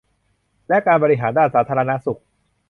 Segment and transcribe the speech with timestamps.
[0.67, 2.19] และการบริการด้านสาธารณสุข